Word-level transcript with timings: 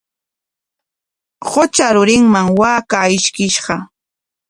Qutra 1.51 1.87
rurinman 1.95 2.47
waakaa 2.59 3.07
ishkishqa. 3.17 3.75